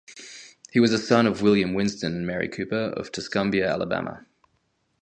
[0.71, 4.25] He was a son of William Winston and Mary Cooper of Tuscumbia Alabama.